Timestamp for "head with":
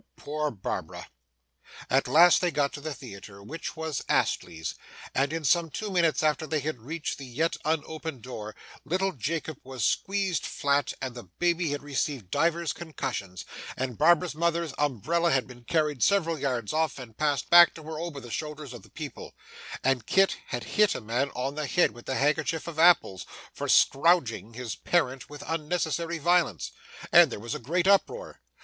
21.67-22.07